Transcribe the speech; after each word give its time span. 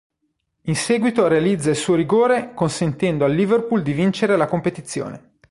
In 0.63 0.75
seguito 0.75 1.27
realizza 1.27 1.69
il 1.69 1.75
suo 1.75 1.93
rigore 1.93 2.55
consentendo 2.55 3.23
al 3.23 3.35
Liverpool 3.35 3.83
di 3.83 3.93
vincere 3.93 4.35
la 4.35 4.47
competizione. 4.47 5.33